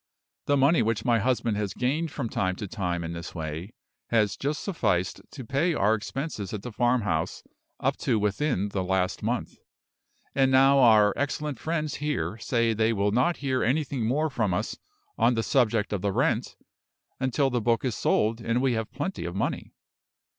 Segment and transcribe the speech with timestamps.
[0.47, 3.75] The money which my husband has gained from time to time in this way
[4.07, 7.43] has just sufficed to pay our expenses at the farmhouse
[7.79, 9.57] up to within the last month;
[10.33, 14.75] and now our excellent friends here say they will not hear anything more from us
[15.19, 16.55] on the subject of the rent
[17.19, 19.71] until the book is sold and we have plenty of money.